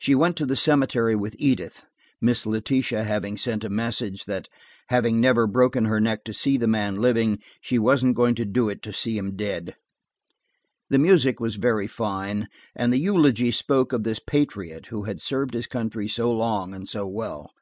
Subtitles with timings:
[0.00, 1.84] She went to the cemetery with Edith,
[2.20, 4.48] Miss Letitia having sent a message that,
[4.88, 8.68] having never broken her neck to see the man living, she wasn't going to do
[8.68, 9.76] it to see him dead.
[10.90, 15.54] The music was very fine, and the eulogy spoke of this patriot who had served
[15.54, 17.52] his country so long and so well.